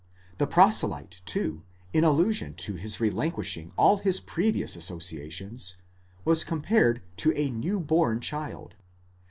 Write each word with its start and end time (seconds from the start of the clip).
The 0.39 0.47
proselyte, 0.47 1.21
too, 1.25 1.61
in 1.93 2.03
allusion 2.03 2.55
to 2.55 2.73
his 2.73 2.99
relinquishing 2.99 3.71
all 3.75 3.97
his 3.97 4.19
previous 4.19 4.75
associations, 4.75 5.75
was 6.25 6.43
compared 6.43 7.03
to 7.17 7.31
a 7.33 7.51
new 7.51 7.79
born 7.79 8.19
child.? 8.19 8.73